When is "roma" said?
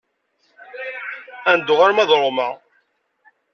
2.19-2.49